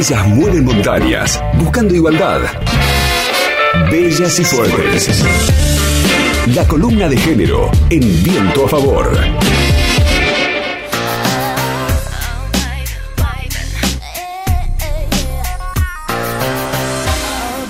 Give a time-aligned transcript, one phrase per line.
[0.00, 2.40] Ellas mueven montañas, buscando igualdad.
[3.90, 5.22] Bellas y fuertes.
[6.54, 9.12] La columna de género en viento a favor.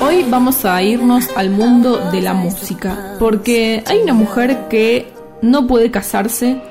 [0.01, 5.13] Hoy vamos a irnos al mundo de la música, porque hay una mujer que
[5.43, 6.63] no puede casarse,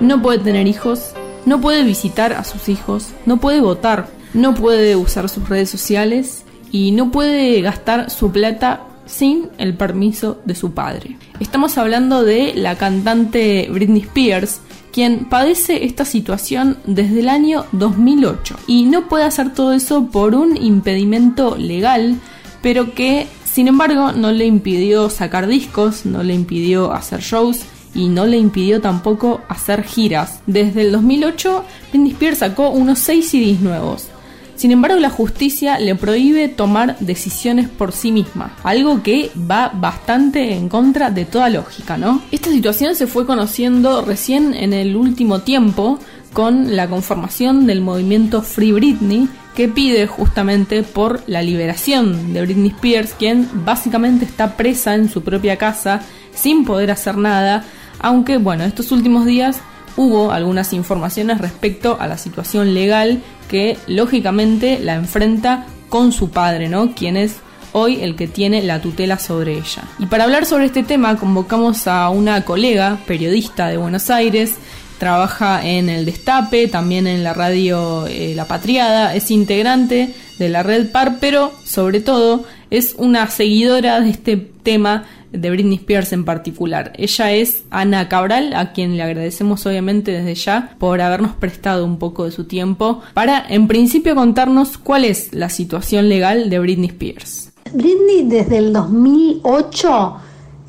[0.00, 1.12] no puede tener hijos,
[1.44, 6.44] no puede visitar a sus hijos, no puede votar, no puede usar sus redes sociales
[6.70, 11.16] y no puede gastar su plata sin el permiso de su padre.
[11.40, 14.60] Estamos hablando de la cantante Britney Spears,
[14.92, 20.34] quien padece esta situación desde el año 2008 y no puede hacer todo eso por
[20.34, 22.16] un impedimento legal,
[22.62, 27.60] pero que sin embargo no le impidió sacar discos, no le impidió hacer shows
[27.94, 30.40] y no le impidió tampoco hacer giras.
[30.46, 34.08] Desde el 2008, Britney Spears sacó unos 6 CDs nuevos.
[34.56, 40.54] Sin embargo, la justicia le prohíbe tomar decisiones por sí misma, algo que va bastante
[40.54, 42.22] en contra de toda lógica, ¿no?
[42.32, 45.98] Esta situación se fue conociendo recién en el último tiempo
[46.32, 52.70] con la conformación del movimiento Free Britney, que pide justamente por la liberación de Britney
[52.70, 56.02] Spears, quien básicamente está presa en su propia casa
[56.34, 57.64] sin poder hacer nada,
[57.98, 59.60] aunque bueno, estos últimos días
[59.96, 66.68] hubo algunas informaciones respecto a la situación legal que lógicamente la enfrenta con su padre,
[66.68, 66.94] ¿no?
[66.94, 67.36] Quien es
[67.72, 69.82] hoy el que tiene la tutela sobre ella.
[69.98, 74.54] Y para hablar sobre este tema convocamos a una colega, periodista de Buenos Aires,
[74.98, 80.62] trabaja en el Destape, también en la radio eh, La Patriada, es integrante de la
[80.62, 86.24] red PAR, pero sobre todo es una seguidora de este tema de Britney Spears en
[86.24, 86.92] particular.
[86.96, 91.98] Ella es Ana Cabral, a quien le agradecemos obviamente desde ya por habernos prestado un
[91.98, 96.88] poco de su tiempo para en principio contarnos cuál es la situación legal de Britney
[96.88, 97.52] Spears.
[97.72, 100.16] Britney desde el 2008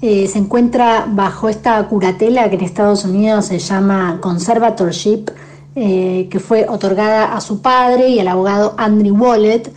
[0.02, 5.30] eh, se encuentra bajo esta curatela que en Estados Unidos se llama conservatorship,
[5.76, 9.72] eh, que fue otorgada a su padre y al abogado Andrew Wallet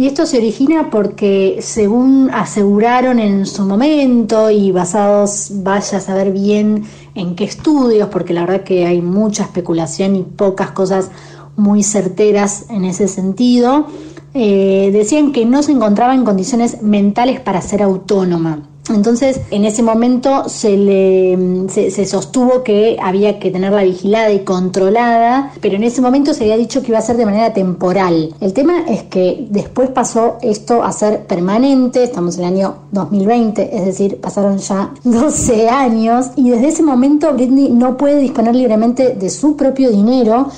[0.00, 6.32] y esto se origina porque, según aseguraron en su momento y basados, vaya a saber
[6.32, 6.84] bien
[7.14, 11.10] en qué estudios, porque la verdad que hay mucha especulación y pocas cosas
[11.54, 13.88] muy certeras en ese sentido,
[14.32, 18.62] eh, decían que no se encontraba en condiciones mentales para ser autónoma.
[18.94, 25.52] Entonces, en ese momento se le se, sostuvo que había que tenerla vigilada y controlada,
[25.60, 28.34] pero en ese momento se había dicho que iba a ser de manera temporal.
[28.40, 33.76] El tema es que después pasó esto a ser permanente, estamos en el año 2020,
[33.76, 39.14] es decir, pasaron ya 12 años y desde ese momento Britney no puede disponer libremente
[39.14, 40.48] de su propio dinero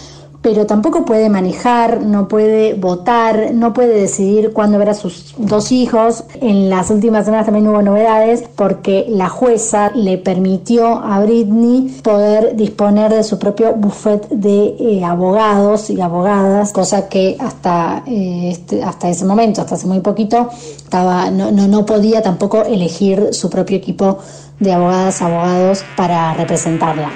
[0.42, 5.70] pero tampoco puede manejar, no puede votar, no puede decidir cuándo ver a sus dos
[5.70, 6.25] hijos.
[6.41, 12.56] En las últimas semanas también hubo novedades porque la jueza le permitió a Britney poder
[12.56, 18.82] disponer de su propio buffet de eh, abogados y abogadas, cosa que hasta, eh, este,
[18.82, 23.48] hasta ese momento, hasta hace muy poquito, estaba, no, no, no podía tampoco elegir su
[23.48, 24.19] propio equipo
[24.59, 27.10] de abogadas, abogados para representarla.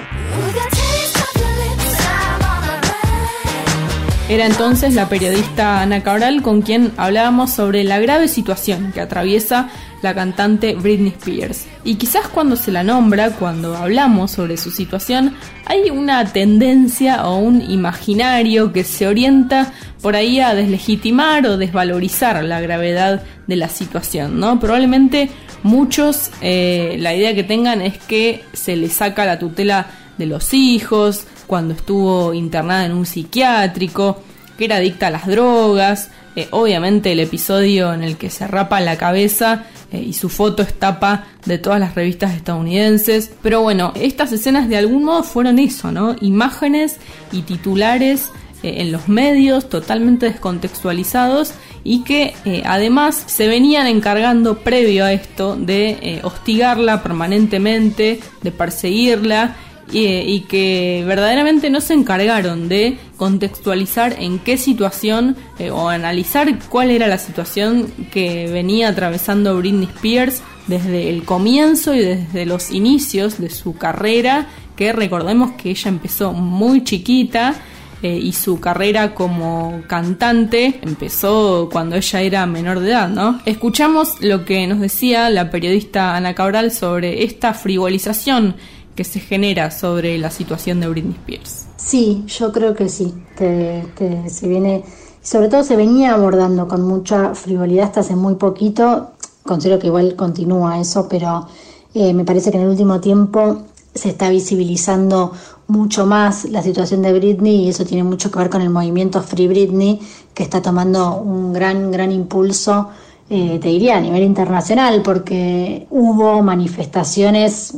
[4.28, 9.68] Era entonces la periodista Ana Cabral con quien hablábamos sobre la grave situación que atraviesa
[10.02, 11.66] la cantante Britney Spears.
[11.84, 17.38] Y quizás cuando se la nombra, cuando hablamos sobre su situación, hay una tendencia o
[17.38, 19.72] un imaginario que se orienta
[20.02, 24.58] por ahí a deslegitimar o desvalorizar la gravedad de la situación, ¿no?
[24.58, 25.30] Probablemente
[25.62, 29.86] muchos eh, la idea que tengan es que se le saca la tutela
[30.18, 34.22] de los hijos, cuando estuvo internada en un psiquiátrico,
[34.56, 38.78] que era adicta a las drogas, eh, obviamente el episodio en el que se rapa
[38.80, 43.30] la cabeza eh, y su foto es tapa de todas las revistas estadounidenses.
[43.42, 46.14] Pero bueno, estas escenas de algún modo fueron eso, ¿no?
[46.20, 46.98] Imágenes
[47.32, 48.28] y titulares
[48.62, 51.54] eh, en los medios totalmente descontextualizados
[51.84, 52.34] y que
[52.64, 59.54] además se venían encargando previo a esto de hostigarla permanentemente, de perseguirla
[59.92, 66.90] y, que verdaderamente no se encargaron de contextualizar en qué situación eh, o analizar cuál
[66.90, 73.38] era la situación que venía atravesando Britney Spears desde el comienzo y desde los inicios
[73.38, 77.54] de su carrera, que recordemos que ella empezó muy chiquita
[78.02, 83.40] eh, y su carrera como cantante empezó cuando ella era menor de edad, ¿no?
[83.46, 88.56] Escuchamos lo que nos decía la periodista Ana Cabral sobre esta frivolización
[88.96, 91.66] que se genera sobre la situación de Britney Spears.
[91.76, 93.84] Sí, yo creo que sí, que,
[94.28, 94.82] se viene,
[95.22, 99.12] sobre todo se venía abordando con mucha frivolidad hasta hace muy poquito,
[99.44, 101.46] considero que igual continúa eso, pero
[101.94, 103.62] eh, me parece que en el último tiempo
[103.94, 105.32] se está visibilizando
[105.68, 109.22] mucho más la situación de Britney y eso tiene mucho que ver con el movimiento
[109.22, 110.00] Free Britney
[110.32, 112.88] que está tomando un gran, gran impulso,
[113.28, 117.74] eh, te diría, a nivel internacional, porque hubo manifestaciones,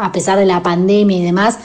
[0.00, 1.58] a pesar de la pandemia y demás,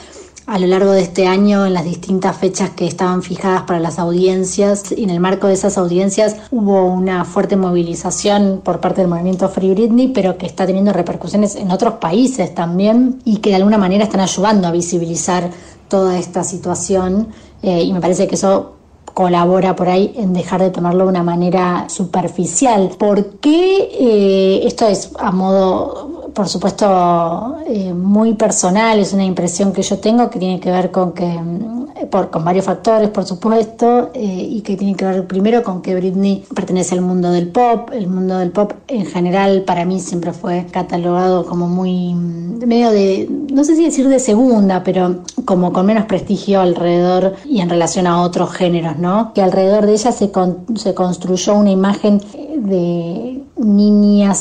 [0.46, 3.98] a lo largo de este año en las distintas fechas que estaban fijadas para las
[3.98, 9.10] audiencias y en el marco de esas audiencias hubo una fuerte movilización por parte del
[9.10, 13.56] movimiento Free Britney, pero que está teniendo repercusiones en otros países también y que de
[13.56, 15.50] alguna manera están ayudando a visibilizar
[15.88, 17.30] toda esta situación
[17.62, 18.74] eh, y me parece que eso
[19.14, 22.90] colabora por ahí en dejar de tomarlo de una manera superficial.
[22.98, 29.72] ¿Por qué eh, esto es a modo por supuesto, eh, muy personal, es una impresión
[29.72, 33.26] que yo tengo que tiene que ver con que, mm, por, con varios factores, por
[33.26, 37.50] supuesto, eh, y que tiene que ver primero con que Britney pertenece al mundo del
[37.50, 37.90] pop.
[37.94, 42.92] El mundo del pop en general para mí siempre fue catalogado como muy, mm, medio
[42.92, 47.70] de, no sé si decir de segunda, pero como con menos prestigio alrededor y en
[47.70, 49.34] relación a otros géneros, ¿no?
[49.34, 50.32] Que alrededor de ella se,
[50.76, 52.20] se construyó una imagen
[52.58, 54.34] de niña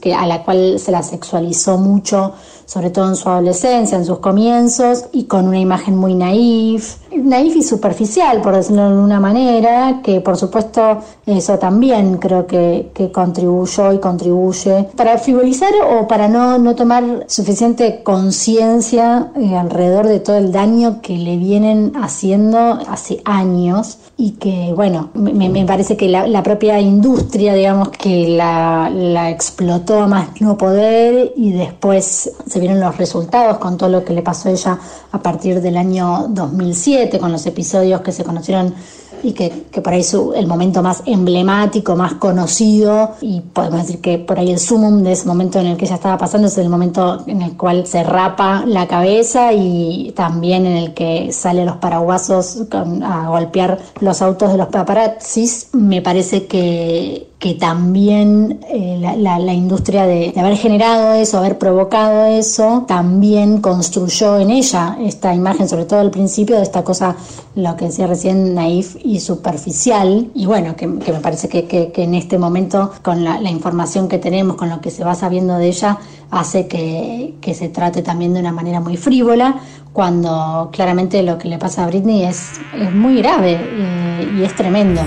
[0.00, 2.34] que, a la cual se la sexualizó mucho,
[2.70, 7.56] sobre todo en su adolescencia, en sus comienzos, y con una imagen muy naif, naif
[7.56, 13.10] y superficial, por decirlo de una manera, que por supuesto eso también creo que, que
[13.10, 20.20] contribuyó y contribuye para frivolizar o para no, no tomar suficiente conciencia eh, alrededor de
[20.20, 25.96] todo el daño que le vienen haciendo hace años y que, bueno, me, me parece
[25.96, 31.52] que la, la, propia industria, digamos, que la, la explotó a más no poder y
[31.52, 34.78] después se vieron los resultados con todo lo que le pasó a ella
[35.12, 38.74] a partir del año 2007, con los episodios que se conocieron
[39.22, 44.18] y que, por ahí es el momento más emblemático, más conocido y podemos decir que
[44.18, 46.68] por ahí el sumum de ese momento en el que ella estaba pasando es el
[46.68, 51.76] momento en el cual se rapa la cabeza y también en el que sale los
[51.76, 52.62] paraguasos
[53.02, 55.68] a golpear los autos de los paparazzis.
[55.72, 62.84] Me parece que que también eh, la, industria de, haber generado eso, haber provocado eso,
[62.86, 67.16] también construyó en ella esta imagen, sobre todo al principio, de esta cosa,
[67.54, 70.30] lo que decía recién, naif y superficial.
[70.34, 74.56] Y bueno, que, me parece que, que, en este momento, con la, información que tenemos,
[74.56, 75.96] con lo que se va sabiendo de ella,
[76.30, 79.60] hace que, se trate también de una manera muy frívola,
[79.94, 84.54] cuando claramente lo que le pasa a Britney es, es muy grave eh, y es
[84.54, 85.00] tremendo.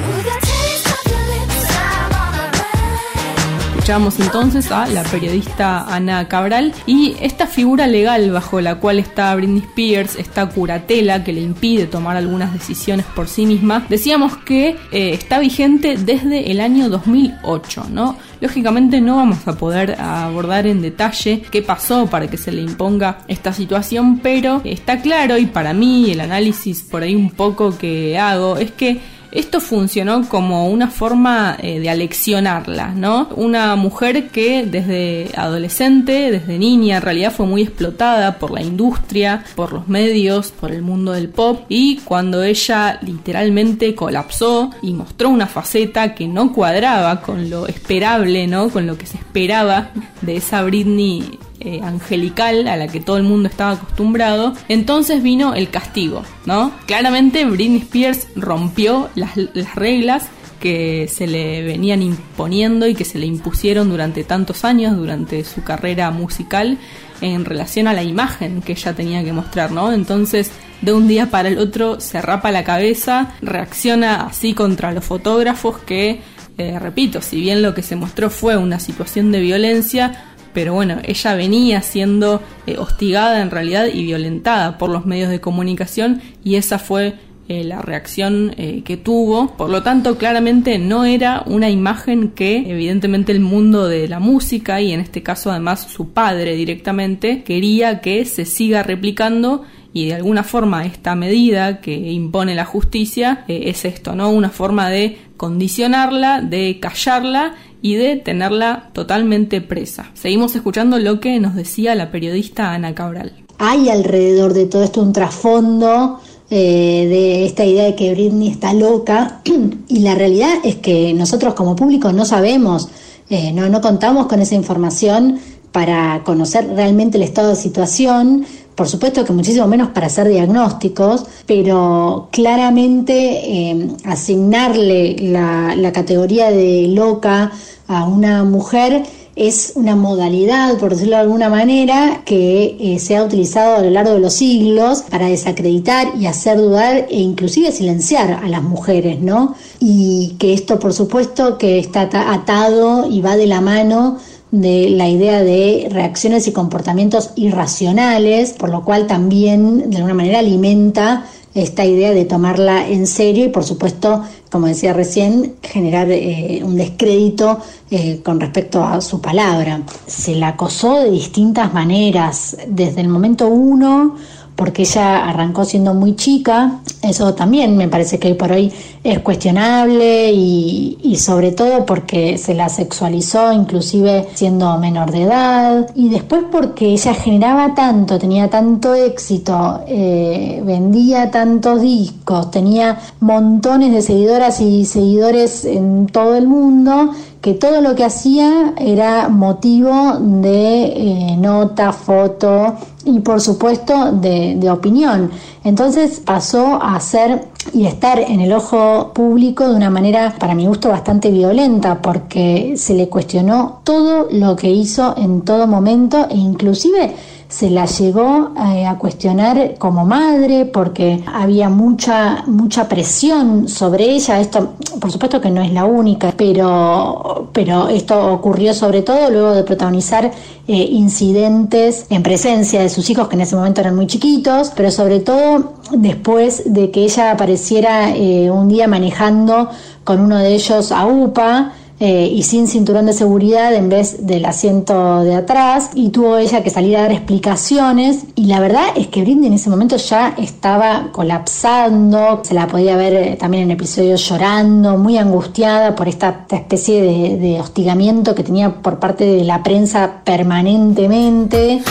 [3.84, 9.36] Escuchamos entonces a la periodista Ana Cabral y esta figura legal bajo la cual está
[9.36, 14.78] Britney Spears, esta curatela que le impide tomar algunas decisiones por sí misma, decíamos que
[14.94, 18.18] eh, está vigente desde el año 2008, ¿no?
[18.40, 23.18] Lógicamente no vamos a poder abordar en detalle qué pasó para que se le imponga
[23.28, 28.18] esta situación, pero está claro y para mí el análisis por ahí un poco que
[28.18, 29.02] hago es que
[29.34, 33.30] esto funcionó como una forma eh, de aleccionarla, ¿no?
[33.36, 39.44] Una mujer que desde adolescente, desde niña, en realidad fue muy explotada por la industria,
[39.56, 45.30] por los medios, por el mundo del pop y cuando ella literalmente colapsó y mostró
[45.30, 48.70] una faceta que no cuadraba con lo esperable, ¿no?
[48.70, 49.90] Con lo que se esperaba
[50.22, 55.54] de esa Britney eh, angelical a la que todo el mundo estaba acostumbrado, entonces vino
[55.56, 56.74] el castigo, ¿no?
[56.88, 59.36] Claramente Britney Spears rompió las,
[59.74, 60.26] reglas
[60.60, 65.64] que se le venían imponiendo y que se le impusieron durante tantos años, durante su
[65.64, 66.78] carrera musical,
[67.22, 69.94] en relación a la imagen que ella tenía que mostrar, ¿no?
[69.94, 70.52] Entonces,
[70.82, 75.78] de un día para el otro se rapa la cabeza, reacciona así contra los fotógrafos
[75.80, 76.20] que,
[76.58, 80.98] eh, repito, si bien lo que se mostró fue una situación de violencia, pero bueno,
[81.04, 86.56] ella venía siendo eh, hostigada en realidad y violentada por los medios de comunicación y
[86.56, 87.16] esa fue
[87.50, 89.58] eh, la reacción eh, que tuvo.
[89.58, 94.80] Por lo tanto, claramente no era una imagen que evidentemente el mundo de la música
[94.80, 100.16] y en este caso además su padre directamente quería que se siga replicando y de
[100.16, 104.32] alguna forma esta medida que impone la justicia es esto, ¿no?
[104.32, 110.10] Una forma de condicionarla, de callarla y de tenerla totalmente presa.
[110.14, 113.34] Seguimos escuchando lo que nos decía la periodista Ana Cabral.
[113.60, 118.74] Hay alrededor de todo esto un trasfondo eh, de esta idea de que Britney está
[118.74, 119.42] loca
[119.90, 122.88] y la realidad es que nosotros como público no sabemos,
[123.30, 125.40] eh, no, no contamos con esa información
[125.74, 131.26] para conocer realmente el estado de situación, por supuesto que muchísimo menos para hacer diagnósticos,
[131.46, 137.52] pero claramente eh, asignarle la, categoría de loca
[137.88, 139.04] a una mujer
[139.36, 143.90] es una modalidad, por decirlo de alguna manera, que eh, se ha utilizado a lo
[143.90, 149.20] largo de los siglos para desacreditar y hacer dudar e inclusive silenciar a las mujeres,
[149.22, 149.56] ¿no?
[149.80, 154.18] Y que esto, por supuesto, que está atado y va de la mano
[154.54, 160.40] de la idea de reacciones y comportamientos irracionales, por lo cual también de alguna manera
[160.40, 166.62] alimenta esta idea de tomarla en serio y por supuesto, como decía recién, generar eh,
[166.64, 169.82] un descrédito eh, con respecto a su palabra.
[170.06, 174.18] Se la acosó de distintas maneras, desde el momento uno
[174.56, 178.72] porque ella arrancó siendo muy chica, eso también me parece que hoy por hoy
[179.04, 186.10] es cuestionable y, sobre todo porque se la sexualizó inclusive siendo menor de edad y
[186.10, 194.02] después porque ella generaba tanto, tenía tanto éxito, eh, vendía tantos discos, tenía montones de
[194.02, 197.12] seguidoras y seguidores en todo el mundo
[197.44, 204.56] que todo lo que hacía era motivo de eh, nota, foto y por supuesto de,
[204.56, 205.30] de, opinión.
[205.66, 210.68] Entonces pasó a ser y estar en el ojo público de una manera, para mi
[210.68, 216.38] gusto, bastante violenta, porque se le cuestionó todo lo que hizo en todo momento e
[216.38, 217.14] inclusive
[217.54, 224.40] se la llegó eh, a cuestionar como madre porque había mucha mucha presión sobre ella.
[224.40, 229.52] Esto por supuesto que no es la única pero pero esto ocurrió sobre todo luego
[229.52, 230.32] de protagonizar
[230.68, 234.90] eh, incidentes en presencia de sus hijos que en ese momento eran muy chiquitos pero
[234.90, 239.70] sobre todo después de que ella apareciera eh, un día manejando
[240.04, 241.74] con uno de ellos a UPA
[242.06, 246.62] eh, y sin cinturón de seguridad en vez del asiento de atrás y tuvo ella
[246.62, 250.36] que salir a dar explicaciones y la verdad es que Brindy en ese momento ya
[250.38, 256.46] estaba colapsando, se la podía ver eh, también en episodios llorando, muy angustiada por esta,
[256.50, 261.82] especie de, de hostigamiento que tenía por parte de la prensa permanentemente.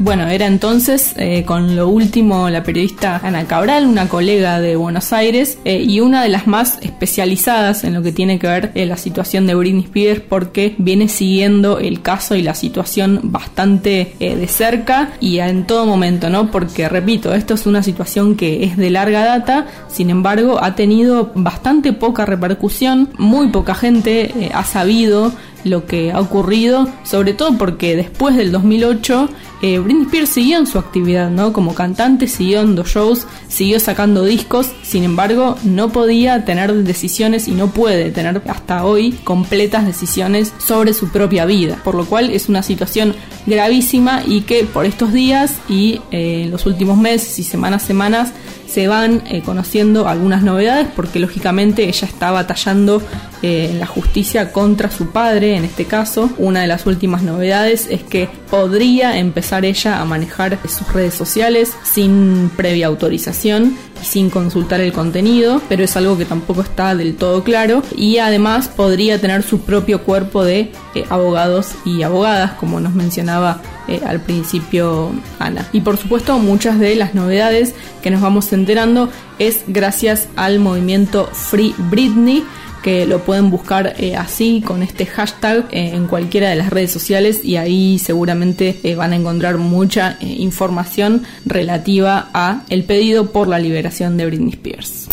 [0.00, 5.12] Bueno, era entonces eh, con lo último la periodista Ana Cabral, una colega de Buenos
[5.12, 8.86] Aires eh, y una de las más especializadas en lo que tiene que ver eh,
[8.86, 14.46] la situación de Britney Spears porque viene siguiendo el caso y la situación bastante de
[14.46, 16.52] cerca y en todo momento, ¿no?
[16.52, 21.32] Porque repito, esto es una situación que es de larga data, sin embargo ha tenido
[21.34, 25.32] bastante poca repercusión, muy poca gente ha sabido
[25.64, 29.28] lo que ha ocurrido, sobre todo porque después del 2008
[29.62, 31.52] eh, Britney siguió en su actividad, ¿no?
[31.52, 37.48] Como cantante, siguió en dos shows, siguió sacando discos, sin embargo, no podía tener decisiones
[37.48, 42.30] y no puede tener hasta hoy completas decisiones sobre su propia vida, por lo cual
[42.30, 43.14] es una situación
[43.46, 48.32] gravísima y que por estos días y eh, los últimos meses y semanas, semanas,
[48.68, 53.02] se van eh, conociendo algunas novedades porque lógicamente ella está batallando
[53.42, 56.30] eh, en la justicia contra su padre en este caso.
[56.38, 61.72] Una de las últimas novedades es que podría empezar ella a manejar sus redes sociales
[61.82, 67.16] sin previa autorización y sin consultar el contenido, pero es algo que tampoco está del
[67.16, 72.80] todo claro y además podría tener su propio cuerpo de eh, abogados y abogadas como
[72.80, 75.66] nos mencionaba eh, al principio Ana.
[75.72, 81.28] Y por supuesto muchas de las novedades que nos vamos enterando es gracias al movimiento
[81.32, 82.44] Free Britney
[82.82, 86.92] que lo pueden buscar eh, así con este hashtag eh, en cualquiera de las redes
[86.92, 93.58] sociales y ahí seguramente van a encontrar mucha información relativa a el pedido por la
[93.58, 95.08] liberación de Britney Spears.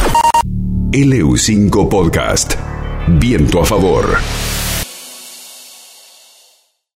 [0.92, 2.54] LU5 Podcast.
[3.08, 4.18] Viento a favor.